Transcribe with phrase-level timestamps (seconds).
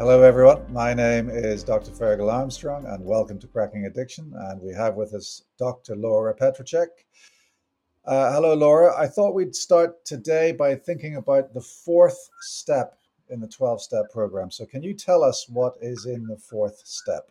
[0.00, 0.62] Hello, everyone.
[0.72, 1.90] My name is Dr.
[1.90, 4.32] Ferghal Armstrong, and welcome to Cracking Addiction.
[4.34, 5.94] And we have with us Dr.
[5.94, 6.86] Laura Petracek.
[8.06, 8.98] Uh, hello, Laura.
[8.98, 12.98] I thought we'd start today by thinking about the fourth step
[13.28, 14.50] in the 12 step program.
[14.50, 17.30] So, can you tell us what is in the fourth step?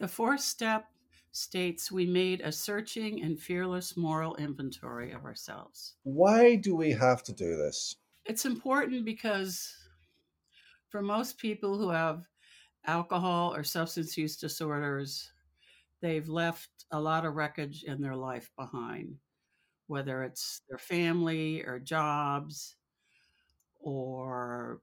[0.00, 0.86] The fourth step
[1.30, 5.94] states we made a searching and fearless moral inventory of ourselves.
[6.02, 7.94] Why do we have to do this?
[8.24, 9.76] It's important because
[10.88, 12.26] for most people who have
[12.86, 15.32] alcohol or substance use disorders,
[16.00, 19.16] they've left a lot of wreckage in their life behind,
[19.86, 22.76] whether it's their family or jobs
[23.80, 24.80] or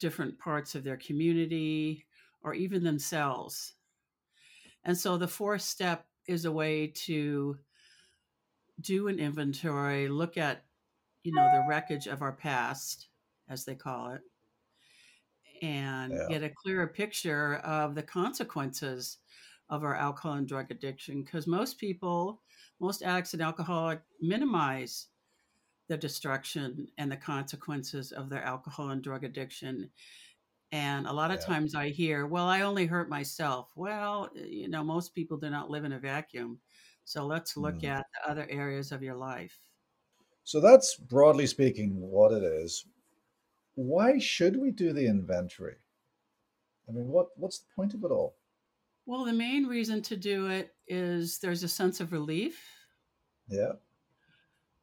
[0.00, 2.06] different parts of their community
[2.42, 3.74] or even themselves.
[4.84, 7.58] And so the fourth step is a way to
[8.80, 10.64] do an inventory, look at,
[11.24, 13.08] you know, the wreckage of our past,
[13.48, 14.20] as they call it,
[15.62, 16.26] and yeah.
[16.28, 19.18] get a clearer picture of the consequences
[19.70, 21.22] of our alcohol and drug addiction.
[21.22, 22.40] Because most people,
[22.80, 25.06] most addicts and alcoholics minimize
[25.88, 29.90] the destruction and the consequences of their alcohol and drug addiction.
[30.70, 31.46] And a lot of yeah.
[31.46, 33.70] times I hear, well, I only hurt myself.
[33.74, 36.58] Well, you know, most people do not live in a vacuum.
[37.04, 37.88] So let's look mm.
[37.88, 39.58] at the other areas of your life.
[40.44, 42.84] So that's broadly speaking what it is
[43.78, 45.76] why should we do the inventory?
[46.88, 48.34] I mean, what what's the point of it all?
[49.06, 52.60] Well, the main reason to do it is there's a sense of relief.
[53.48, 53.72] Yeah.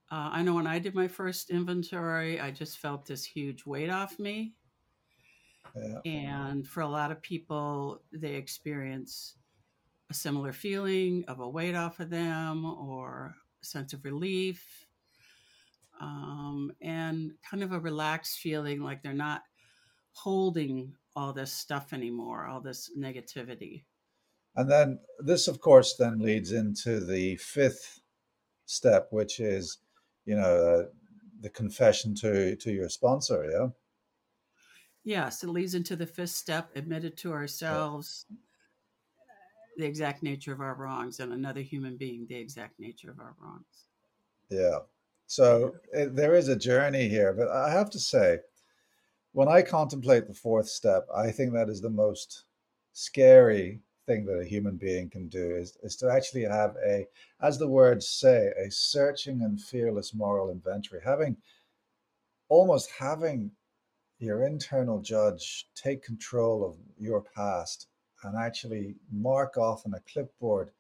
[0.10, 3.90] Uh, I know when I did my first inventory, I just felt this huge weight
[3.90, 4.54] off me.
[5.76, 6.00] Yeah.
[6.06, 9.36] And for a lot of people, they experience
[10.10, 14.85] a similar feeling of a weight off of them or a sense of relief
[16.02, 19.44] um, and kind of a relaxed feeling like they're not
[20.12, 23.84] holding all this stuff anymore, all this negativity.
[24.56, 28.00] And then this, of course, then leads into the fifth
[28.66, 29.80] step, which is,
[30.26, 30.84] you know, uh,
[31.42, 33.46] the confession to to your sponsor.
[33.52, 33.68] Yeah.
[35.04, 38.38] Yes, it leads into the fifth step: admitted to ourselves yeah.
[39.78, 43.36] the exact nature of our wrongs, and another human being the exact nature of our
[43.42, 43.88] wrongs.
[44.50, 44.80] Yeah.
[45.28, 48.40] So it, eh, there is a journey here, but I have to say,
[49.34, 52.46] when I contemplate the fourth step, I think that is the most
[52.94, 57.08] scary thing that a human being can do is, is to actually have a,
[57.42, 61.36] as the words say, a searching and fearless moral inventory, having
[62.50, 63.52] almost having
[64.20, 67.88] your internal judge take control of your past
[68.24, 70.72] and actually mark off on a clipboard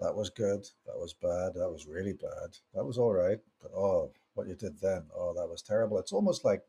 [0.00, 0.68] that was good.
[0.86, 1.54] That was bad.
[1.54, 2.58] That was really bad.
[2.74, 3.38] That was all right.
[3.62, 5.98] But oh, what you did then, oh, that was terrible.
[5.98, 6.62] It's almost like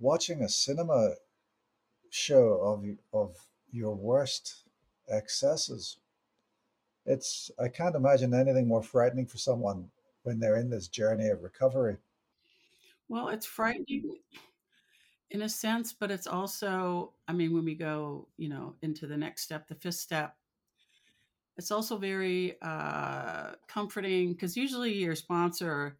[0.00, 1.14] watching a cinema
[2.10, 3.36] show of of
[3.70, 4.64] your worst
[5.08, 5.98] excesses.
[7.04, 9.90] It's I can't imagine anything more frightening for someone
[10.22, 11.96] when they're in this journey of recovery.
[13.08, 14.18] Well, it's frightening
[15.30, 19.16] in a sense, but it's also, I mean, when we go, you know, into the
[19.16, 20.36] next step, the fifth step,
[21.58, 25.98] it's also very uh, comforting because usually your sponsor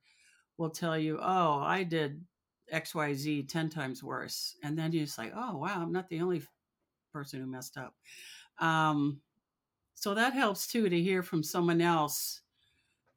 [0.58, 2.24] will tell you, "Oh, I did
[2.70, 6.08] X, Y, Z ten times worse," and then you're just like, "Oh, wow, I'm not
[6.08, 6.42] the only
[7.12, 7.94] person who messed up."
[8.60, 9.20] Um,
[9.94, 12.42] so that helps too to hear from someone else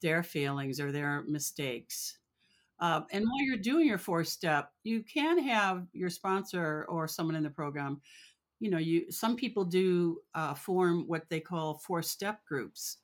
[0.02, 2.18] their feelings or their mistakes.
[2.80, 7.36] Uh, and while you're doing your four step, you can have your sponsor or someone
[7.36, 8.02] in the program
[8.62, 12.98] you know you some people do uh, form what they call four step groups.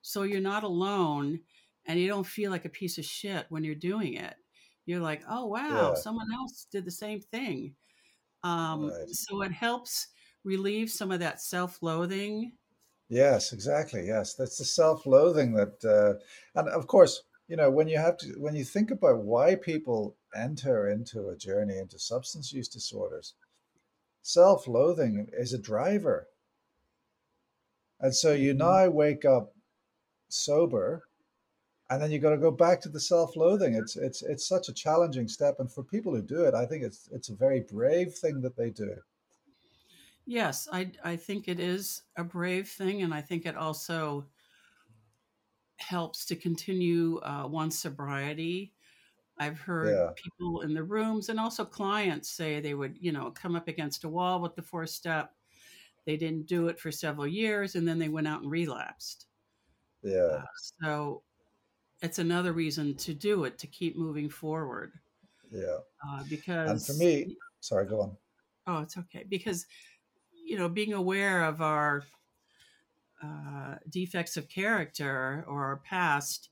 [0.00, 1.40] So you're not alone
[1.86, 4.34] and you don't feel like a piece of shit when you're doing it.
[4.86, 5.94] You're like oh wow yeah.
[5.94, 7.74] someone else did the same thing.
[8.42, 9.08] Um, right.
[9.08, 10.08] so it helps
[10.44, 12.52] relieve some of that self-loathing.
[13.10, 14.34] Yes exactly yes.
[14.34, 18.56] That's the self-loathing that uh, and of course you know when you have to when
[18.56, 23.34] you think about why people enter into a journey into substance use disorders
[24.22, 26.28] self loathing is a driver.
[28.00, 28.58] And so you mm-hmm.
[28.58, 29.54] now wake up
[30.28, 31.04] sober
[31.92, 34.72] and then you've got to go back to the self-loathing it's it's it's such a
[34.72, 38.14] challenging step and for people who do it i think it's it's a very brave
[38.14, 38.94] thing that they do
[40.24, 44.24] yes i i think it is a brave thing and i think it also
[45.76, 48.72] helps to continue uh, one's sobriety
[49.38, 50.10] I've heard yeah.
[50.14, 54.04] people in the rooms and also clients say they would, you know, come up against
[54.04, 55.32] a wall with the four step.
[56.04, 59.26] They didn't do it for several years and then they went out and relapsed.
[60.02, 60.18] Yeah.
[60.18, 60.42] Uh,
[60.82, 61.22] so
[62.02, 64.92] it's another reason to do it, to keep moving forward.
[65.50, 65.78] Yeah.
[66.06, 66.70] Uh, because.
[66.70, 68.16] And for me, sorry, go on.
[68.66, 69.66] Oh, it's okay because
[70.44, 72.04] you know being aware of our
[73.22, 76.50] uh, defects of character or our past,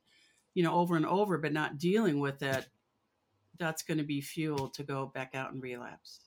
[0.54, 2.68] you know, over and over, but not dealing with it,
[3.58, 6.20] that's going to be fuel to go back out and relapse.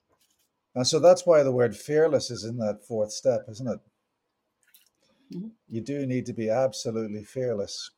[0.76, 3.80] And so that's why the word fearless is in that fourth step, isn't it?
[5.32, 5.52] Mhm.
[5.68, 7.92] You do need to be absolutely fearless.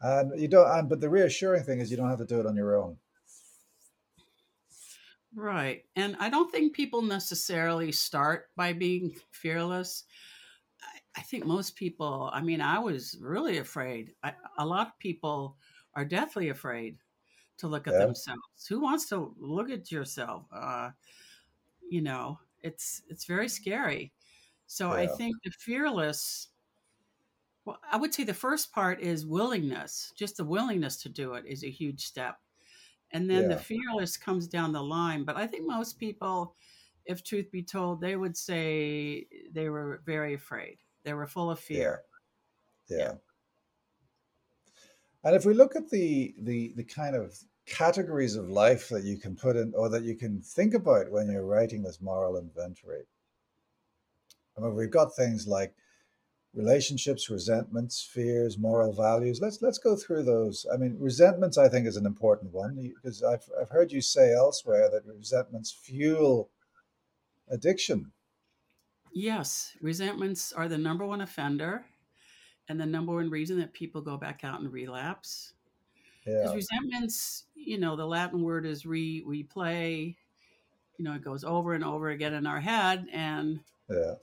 [0.00, 2.46] And you don't and but the reassuring thing is you don't have to do it
[2.46, 2.98] on your own.
[5.34, 5.84] Right.
[5.96, 10.04] And I don't think people necessarily start by being fearless.
[11.16, 14.14] I, think most people, I mean, I was really afraid.
[14.22, 15.58] I, a lot of people
[15.94, 16.98] are deathly afraid
[17.58, 18.06] to look at Yeah.
[18.06, 18.66] themselves.
[18.68, 20.46] Who wants to look at yourself?
[20.52, 20.90] Uh,
[21.88, 24.12] you know, it's it's very scary.
[24.66, 26.48] So I think the fearless
[27.64, 30.12] well, I would say the first part is willingness.
[30.16, 32.38] Just the willingness to do it is a huge step.
[33.12, 35.24] And then the fearless comes down the line.
[35.24, 36.56] But I think most people,
[37.06, 40.78] if truth be told, they would say they were very afraid.
[41.04, 41.76] They were full of Yeah.
[41.76, 42.04] fear.
[42.88, 43.14] Yeah.
[45.24, 49.16] And if we look at the the the kind of categories of life that you
[49.18, 53.04] can put in or that you can think about when you're writing this moral inventory.
[54.56, 55.74] I mean, we've got things like
[56.54, 59.40] relationships, resentments, fears, moral values.
[59.40, 60.66] Let's let's go through those.
[60.72, 64.32] I mean, resentments I think is an important one because I've I've heard you say
[64.32, 66.50] elsewhere that resentments fuel
[67.48, 68.12] addiction.
[69.14, 71.84] Yes, resentments are the number one offender
[72.68, 75.54] and the number one reason that people go back out and relapse.
[76.38, 80.16] Because Yeah, resentments, you know, the Latin word is re replay.
[80.98, 84.14] You know, it goes over and over again in our head, and yeah,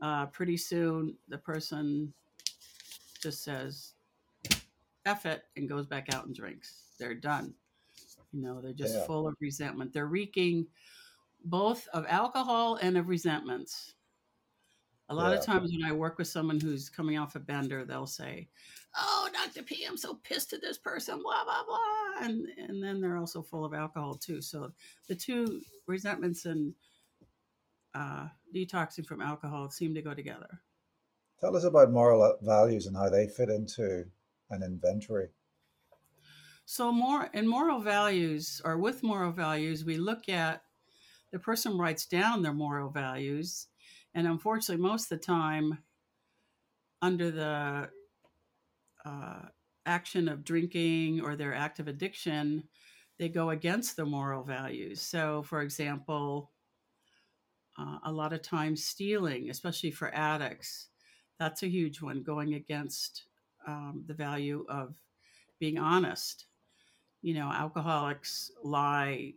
[0.00, 2.12] uh, pretty soon the person
[3.20, 3.94] just says
[5.04, 6.84] "eff it" and goes back out and drinks.
[6.98, 7.54] They're done.
[8.32, 9.92] You know, they're just yeah, full of resentment.
[9.92, 10.68] They're reeking
[11.44, 13.94] both of alcohol and of resentments.
[15.10, 18.06] A lot of times when I work with someone who's coming off a bender, they'll
[18.06, 18.48] say,
[18.96, 19.64] "Oh, Dr.
[19.64, 23.42] P, I'm so pissed at this person, blah blah blah," and and then they're also
[23.42, 24.40] full of alcohol too.
[24.40, 24.72] So
[25.08, 26.72] the two resentments and
[27.92, 30.60] uh, detoxing from alcohol seem to go together.
[31.40, 34.04] Tell us about moral values and how they fit into
[34.50, 35.30] an inventory.
[36.66, 40.62] So more in moral values, or with moral values, we look at
[41.32, 43.66] the person writes down their moral values,
[44.14, 45.78] and unfortunately, most of the time,
[47.02, 47.90] under the
[49.04, 49.42] uh,
[49.86, 52.68] action of drinking or their active addiction,
[53.18, 55.00] they go against the moral values.
[55.00, 56.52] So, for example,
[57.78, 60.88] uh, a lot of times stealing, especially for addicts,
[61.38, 63.24] that's a huge one, going against
[63.66, 64.94] um, the value of
[65.58, 66.46] being honest.
[67.22, 69.34] You know, alcoholics lie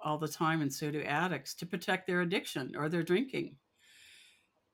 [0.00, 3.58] all the time, and so do addicts to protect their addiction or their drinking.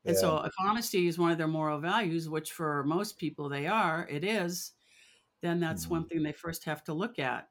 [0.07, 3.67] And so, if honesty is one of their moral values, which for most people they
[3.67, 4.73] are, it is,
[5.43, 7.51] then that's mhm, one thing they first have to look at.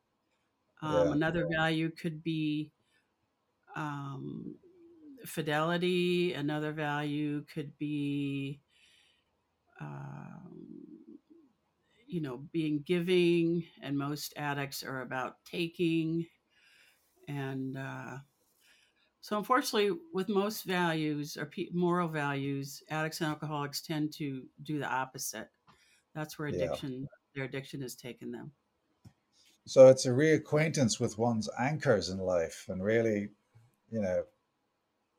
[0.82, 2.74] Um, yeah, another value could be
[3.76, 4.60] um,
[5.26, 6.34] fidelity.
[6.34, 8.62] Another value could be,
[9.80, 11.20] um,
[12.06, 13.66] you know, being giving.
[13.82, 16.28] And most addicts are about taking.
[17.28, 18.18] And uh,
[19.22, 24.80] so, unfortunately, with most values or pe- moral values, addicts and alcoholics tend to do
[24.80, 25.50] the opposite.
[26.14, 26.66] That's where yeah.
[26.66, 28.52] addiction, their addiction has taken them.
[29.66, 33.30] So it's a reacquaintance with one's anchors in life, and really,
[33.90, 34.24] you know,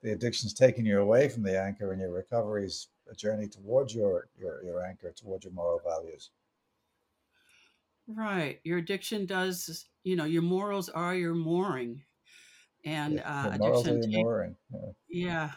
[0.03, 3.95] the addiction's taking you away from the anchor, and your recovery is a journey towards
[3.95, 6.31] your your your anchor, towards your moral values.
[8.07, 8.61] Right.
[8.65, 12.05] Your addiction does, you know, your morals are your mooring.
[13.07, 14.57] Yeah, And uh, morals are addiction take, mooring.
[14.73, 15.53] Yeah, yeah,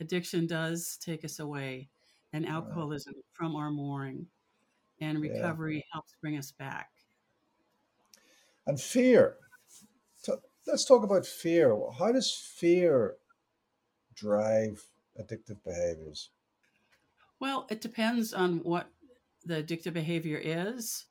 [0.00, 1.90] addiction does take us away,
[2.32, 4.28] and yeah, alcoholism from our mooring,
[5.00, 5.22] and yeah.
[5.22, 6.90] recovery helps bring us back.
[8.66, 9.38] And fear.
[10.16, 11.76] So let's talk about fear.
[11.98, 13.18] How does fear
[14.14, 14.90] drive
[15.20, 16.30] addictive behaviors?
[17.38, 18.90] Well, it depends on what
[19.44, 21.06] the addictive behavior is,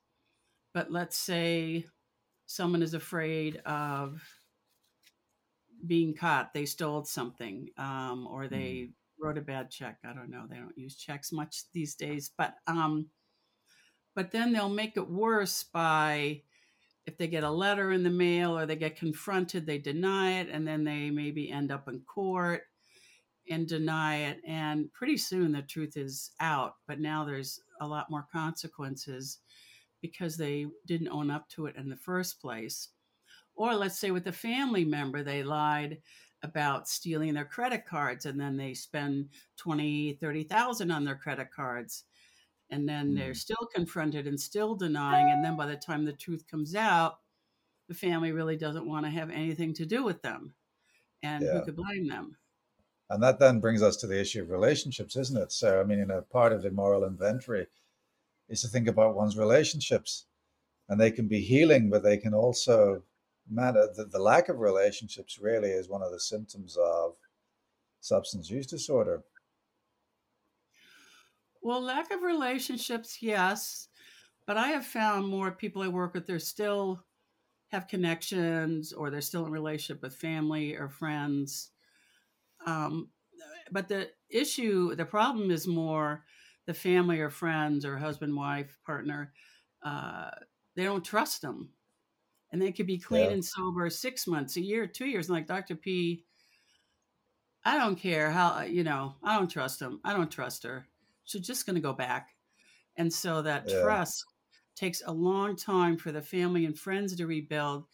[0.73, 1.85] but let's say
[2.47, 4.23] someone is afraid of
[5.85, 6.53] being caught.
[6.53, 9.99] They stole something, um, or Mm, they wrote a bad check.
[10.03, 10.45] I don't know.
[10.47, 13.09] They don't use checks much these days, but um,
[14.13, 16.43] but then they'll make it worse by
[17.05, 20.49] if they get a letter in the mail or they get confronted, they deny it,
[20.49, 22.63] and then they maybe end up in court
[23.49, 24.41] and deny it.
[24.45, 29.39] And pretty soon the truth is out, but now there's a lot more consequences
[30.01, 32.89] because they didn't own up to it in the first place.
[33.55, 36.01] Or let's say with a family member, they lied
[36.43, 42.05] about stealing their credit cards and then they spend 20 30,000 on their credit cards
[42.69, 43.35] and then they're Mm.
[43.35, 47.21] still confronted and still denying and then by the time the truth comes out
[47.87, 50.55] the family really doesn't want to have anything to do with them
[51.23, 51.49] and Yeah.
[51.49, 52.37] who could blame them
[53.11, 55.51] And that then brings us to the issue of relationships, isn't it?
[55.51, 57.67] So, I mean, you know, part of the moral inventory
[58.51, 60.27] is to think about one's relationships,
[60.89, 63.03] and they can be healing, but they can also
[63.49, 63.87] matter.
[63.95, 67.15] The, the lack of relationships really is one of the symptoms of
[68.01, 69.23] substance use disorder.
[71.61, 73.87] well lack of relationships yes
[74.45, 77.03] but i have found more people i work with they're still
[77.69, 81.71] have connections or they're still in relationship with family or friends
[82.65, 83.09] um,
[83.71, 86.23] but the issue the problem is more
[86.65, 89.33] the family or friends or husband wife partner
[89.83, 90.31] uh,
[90.75, 91.73] they don't trust them.
[92.51, 93.33] And they could be clean Yeah.
[93.33, 96.25] and sober six months a year two years and like dr p
[97.63, 100.87] i don't care how you know i don't trust him i don't trust her.
[101.23, 102.35] She's just going to go back.
[102.97, 103.69] And so that Yeah.
[103.69, 104.25] trust
[104.75, 107.85] takes a long time for the family and friends to rebuild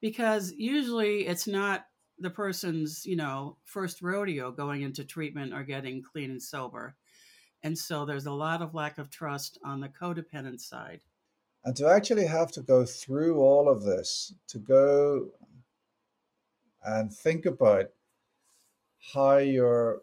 [0.00, 1.86] because usually it's not
[2.18, 6.96] the person's you know first rodeo going into treatment or getting clean and sober
[7.64, 11.00] and so there's a lot of lack of trust on the codependent side
[11.64, 15.30] And to actually have to go through all of this, to go
[16.84, 17.90] and think about
[19.14, 20.02] how you're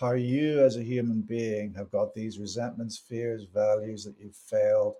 [0.00, 4.94] how you as a human being have got these resentments, fears, values that you've failed,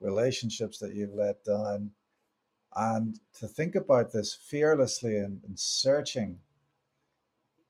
[0.00, 1.92] relationships that you've let down,
[2.76, 6.40] and to think about this fearlessly and, and searching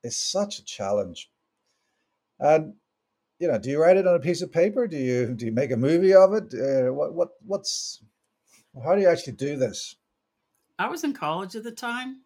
[0.03, 1.31] is such a challenge.
[2.39, 2.75] And
[3.39, 4.87] you know, do you write it on a piece of paper?
[4.87, 6.53] Do you do you make a movie of it?
[6.53, 8.03] Uh, what what what's
[8.83, 9.95] how do you actually do this?
[10.79, 12.21] i was in college at the time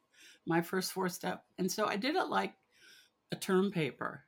[0.46, 2.54] my first four step and so i did it like
[3.32, 4.24] a term paper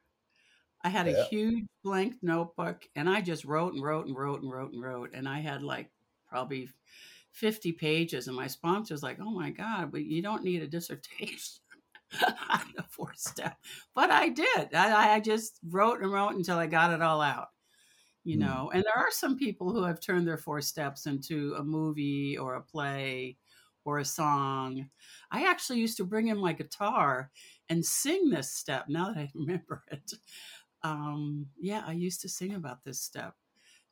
[0.84, 4.51] i had a huge blank notebook and i just wrote and wrote and wrote and
[4.51, 5.89] wrote and wrote and i had like
[6.27, 6.68] probably
[7.32, 10.68] 50 pages and my sponsor was like oh my god but you don't need a
[10.68, 11.62] dissertation
[12.50, 13.57] on the four step.
[13.93, 14.74] But i did.
[14.74, 17.50] I, I just wrote and wrote until i got it all out
[18.24, 18.35] you Hmm.
[18.38, 18.71] know?
[18.74, 22.55] And there are some people who have turned their four steps into a movie or
[22.55, 23.38] a play
[23.83, 24.89] or a song.
[25.31, 27.31] I actually used to bring in my guitar
[27.69, 30.13] and sing this step now that i remember it.
[30.83, 33.35] Um yeah i used to sing about this step.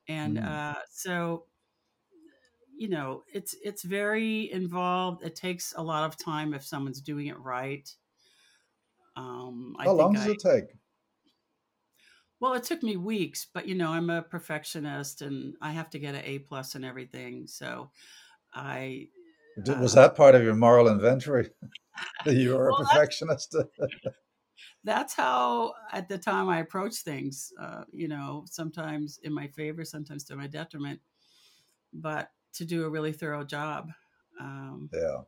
[0.07, 0.55] And Hmm.
[0.57, 1.47] uh so
[2.75, 5.23] you know it's it's very involved.
[5.23, 7.89] It takes a lot of time if someone's doing it right
[9.15, 10.75] um i How long does i it take?
[12.39, 15.99] well it took me weeks but you know i'm a perfectionist and i have to
[15.99, 17.91] get an a plus and everything so
[18.53, 19.09] i
[19.77, 21.49] Was uh, that part of your moral inventory?
[22.25, 23.55] that you were a well that's perfectionist?
[24.83, 29.83] that's how at the time i approach things uh, you know sometimes in my favor
[29.85, 30.99] sometimes to my detriment
[31.93, 33.89] but to do a really thorough job
[34.39, 35.23] um, yeah,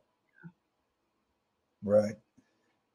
[1.82, 2.16] right.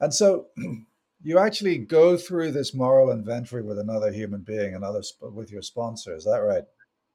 [0.01, 0.47] And so
[1.23, 6.15] you actually go through this moral inventory with another human being, another with your sponsor.
[6.15, 6.65] Is that right?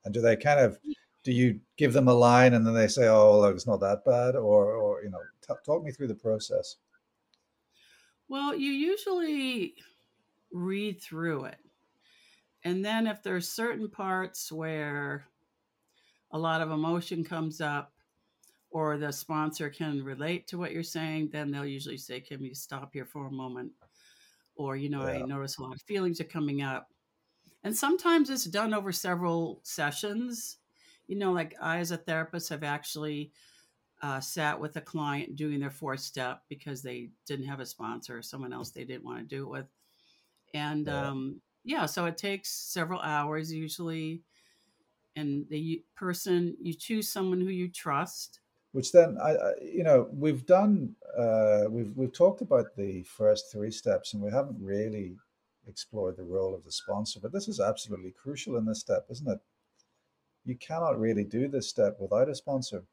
[0.05, 0.79] And do they kind of
[1.25, 4.37] do you give them a line and then they say, "Oh, it's not that bad,"
[4.37, 6.77] or, or you know, t- talk me through the process.
[8.29, 9.75] well you usually
[10.53, 11.59] read through it
[12.65, 15.27] and then if there's certain parts where
[16.33, 17.93] a lot of emotion comes up
[18.77, 22.53] or the sponsor can relate to what you're saying then they'll usually say can we
[22.53, 23.73] stop here for a moment?
[24.55, 26.89] Or you know i notice a lot of feelings are coming up.
[27.65, 30.59] And sometimes it's done over several sessions.
[31.07, 33.33] You know like i as a therapist have actually
[34.03, 38.19] uh, sat with a client doing their fourth step because they didn't have a sponsor
[38.19, 39.67] or someone else they didn't want to do it with.
[40.53, 41.09] And yeah.
[41.09, 44.21] um, yeah so it takes several hours usually.
[45.19, 48.41] And the person you choose someone who you trust
[48.77, 53.51] Which then, I, I you know, we've done, uh, we've we've talked about the first
[53.53, 55.09] three steps, and we haven't really
[55.67, 57.19] explored the role of the sponsor.
[57.21, 59.41] But this is absolutely crucial in this step, isn't it?
[60.47, 62.87] You cannot really do this step without a sponsor.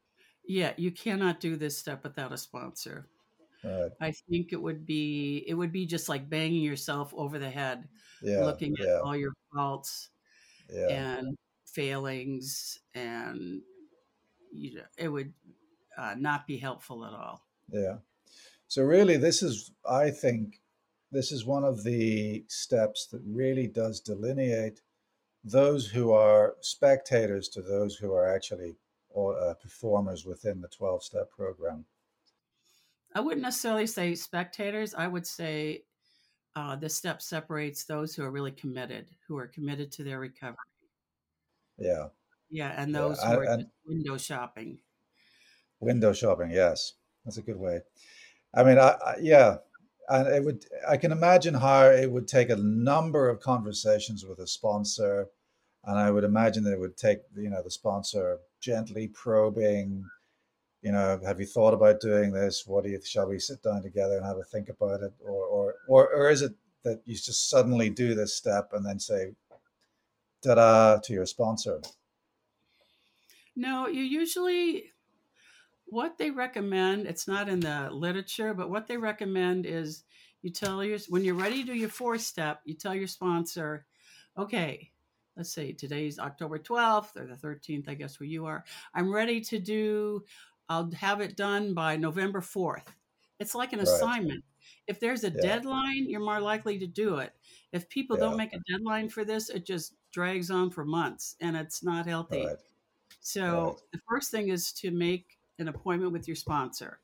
[0.46, 3.08] yeah you cannot do this step without a sponsor
[3.64, 3.92] Right.
[4.00, 7.88] i think it would be it would be just like banging yourself over the head
[8.20, 8.40] Yeah.
[8.44, 9.00] looking at Yeah.
[9.02, 10.10] all your faults
[10.68, 10.88] Yeah.
[10.90, 11.36] and
[11.66, 13.62] failings and
[14.52, 15.34] you know it would
[15.98, 17.96] uh, not be helpful at all Yeah.
[18.68, 20.60] So really, this is, I think,
[21.12, 24.80] this is one of the steps that really does delineate
[25.44, 28.76] those who are spectators to those who are actually
[29.10, 31.84] or, uh, performers within the 12 step program.
[33.14, 34.92] I wouldn't necessarily say spectators.
[34.92, 35.84] I would say
[36.56, 40.56] uh, the step separates those who are really committed, who are committed to their recovery.
[41.78, 42.08] Yeah.
[42.50, 44.78] Yeah, and those yeah, who are window shopping.
[45.84, 47.80] Window shopping, yes, that's a good way.
[48.54, 49.56] I mean, I, I, yeah,
[50.08, 50.64] and it would.
[50.88, 55.26] I can imagine how it would take a number of conversations with a sponsor,
[55.84, 60.08] and I would imagine that it would take you know the sponsor gently probing.
[60.82, 62.64] You know, have you thought about doing this?
[62.66, 63.00] What do you?
[63.02, 66.30] Shall we sit down together and have a think about it, or or or, or
[66.30, 66.52] is it
[66.84, 69.32] that you just suddenly do this step and then say,
[70.42, 71.80] "ta-da" to your sponsor?
[73.56, 74.92] No, you usually
[75.94, 80.02] what they recommend, it's not in the literature, but what they recommend is
[80.42, 83.86] you tell your when you're ready to do your fourth step, you tell your sponsor,
[84.36, 84.90] okay,
[85.36, 88.64] let's say today's October 12th or the 13th, I guess where you are.
[88.92, 90.24] I'm ready to do,
[90.68, 92.86] I'll have it done by November 4th.
[93.38, 93.88] It's like an right.
[93.88, 94.42] assignment.
[94.88, 95.42] If there's a yeah.
[95.42, 97.32] deadline, you're more likely to do it.
[97.72, 98.24] If people yeah.
[98.24, 102.06] don't make a deadline for this, it just drags on for months and it's not
[102.06, 102.46] healthy.
[102.46, 102.56] Right.
[103.20, 103.76] So right.
[103.92, 107.00] the first thing is to make an appointment with your sponsor.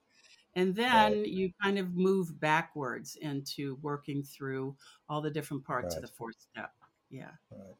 [0.54, 1.26] And then right.
[1.26, 4.76] you kind of move backwards into working through
[5.08, 6.02] all the different parts right.
[6.02, 6.72] of the fourth step.
[7.08, 7.30] Yeah.
[7.52, 7.76] Right.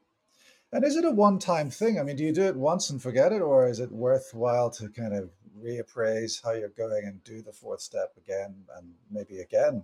[0.73, 1.99] And is it a one time thing?
[1.99, 4.89] I mean, do you do it once and forget it, or is it worthwhile to
[4.89, 9.83] kind of reappraise how you're going and do the fourth step again and maybe again?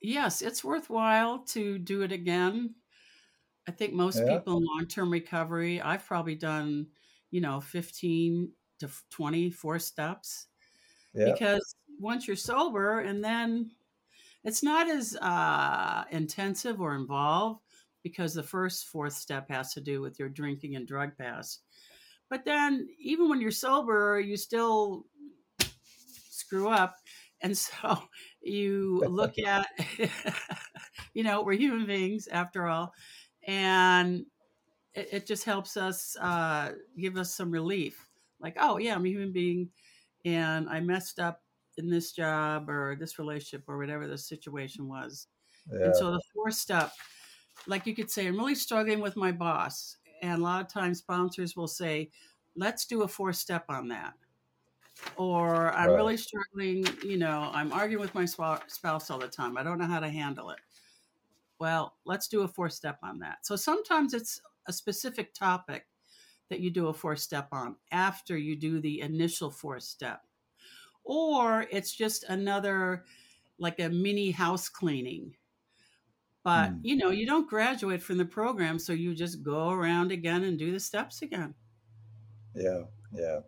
[0.00, 2.74] Yes, it's worthwhile to do it again.
[3.68, 4.38] I think most yeah.
[4.38, 6.88] people in long term recovery, I've probably done,
[7.30, 8.50] you know, 15
[8.82, 10.46] to 24 steps.
[11.14, 11.32] Yeah.
[11.32, 13.70] Because once you're sober, and then
[14.44, 17.60] it's not as uh, intensive or involved
[18.02, 21.60] because the first fourth step has to do with your drinking and drug past.
[22.28, 25.06] But then, even when you're sober, you still
[26.30, 26.96] screw up.
[27.42, 28.02] And so
[28.40, 29.66] you look at,
[31.14, 32.92] you know, we're human beings after all
[33.46, 34.24] and
[34.94, 38.08] it, it just helps us uh, give us some relief.
[38.42, 39.70] Like, oh yeah, I'm a human being,
[40.24, 41.42] and I messed up
[41.78, 45.28] in this job or this relationship or whatever the situation was.
[45.70, 45.86] Yeah.
[45.86, 46.92] And so the fourth step,
[47.66, 49.96] like you could say, I'm really struggling with my boss.
[50.22, 52.10] And a lot of times sponsors will say,
[52.56, 54.14] let's do a four step on that.
[55.16, 55.96] Or I'm right.
[55.96, 59.56] really struggling, you know, I'm arguing with my spouse all the time.
[59.56, 60.60] I don't know how to handle it.
[61.58, 63.46] Well, let's do a four step on that.
[63.46, 65.86] So sometimes it's a specific topic
[66.52, 70.20] that you do a four step on after you do the initial four step.
[71.02, 73.04] Or it's just another,
[73.58, 75.34] like a mini house cleaning.
[76.44, 76.80] But, mm.
[76.82, 80.58] you know, you don't graduate from the program, so you just go around again and
[80.58, 81.54] do the steps again.
[82.54, 83.40] Yeah, yeah.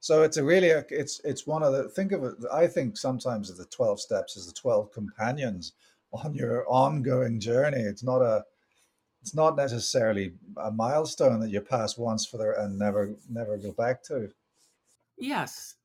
[0.00, 2.34] So it's a really it's it's one of the think of it.
[2.52, 5.72] I think sometimes of the twelve steps as the twelve companions
[6.12, 7.80] on your ongoing journey.
[7.80, 8.44] It's not a
[9.24, 13.72] it's not necessarily a milestone that you pass once for the and never never go
[13.72, 14.28] back to.
[15.16, 15.76] Yes.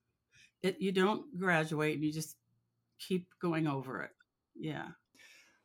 [0.62, 2.36] It you don't graduate, you just
[2.98, 4.10] keep going over it.
[4.54, 4.88] Yeah.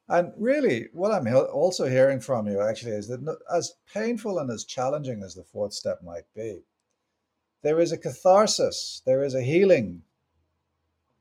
[0.08, 4.64] And really, what I'm also hearing from you actually is that as painful and as
[4.64, 6.62] challenging as the fourth step might be,
[7.62, 10.02] there is a catharsis, there is a healing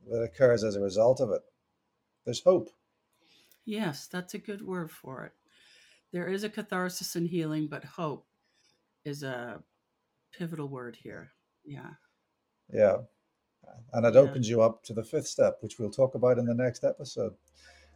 [0.09, 1.43] that occurs as a result of it.
[2.25, 2.71] There's hope.
[3.65, 5.33] Yes, that's a good word for it.
[6.15, 8.25] There is a catharsis and healing, but hope
[9.05, 9.61] is a
[10.39, 11.33] pivotal word here.
[11.65, 11.91] Yeah.
[12.73, 12.99] Yeah.
[13.93, 14.21] And it yeah.
[14.21, 17.35] opens you up to the fifth step, which we'll talk about in the next episode.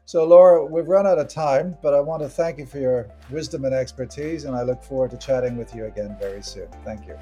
[0.04, 3.08] So, Laura, we've run out of time, but I want to thank you for your
[3.30, 6.66] wisdom and expertise, and I look forward to chatting with you again very soon.
[6.84, 7.16] Thank you.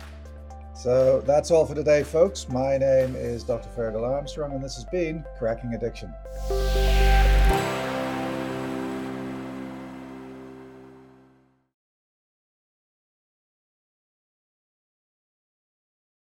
[0.74, 2.48] So, that's all for today, folks.
[2.48, 3.68] My name is Dr.
[3.68, 6.14] Ferghal Armstrong, and this has been Cracking Addiction.